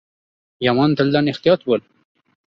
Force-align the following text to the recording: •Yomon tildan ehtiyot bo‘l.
•Yomon 0.67 0.95
tildan 1.01 1.29
ehtiyot 1.33 1.67
bo‘l. 1.73 1.85